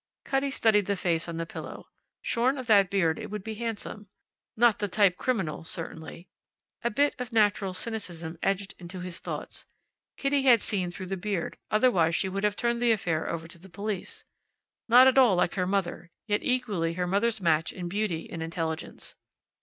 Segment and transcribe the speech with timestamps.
[0.25, 1.85] Cutty studied the face on the pillow.
[2.23, 4.07] Shorn of that beard it would be handsome;
[4.57, 6.27] not the type criminal, certainly.
[6.83, 9.63] A bit of natural cynicism edged into his thoughts:
[10.17, 13.59] Kitty had seen through the beard, otherwise she would have turned the affair over to
[13.59, 14.23] the police.
[14.87, 19.15] Not at all like her mother, yet equally her mother's match in beauty and intelligence.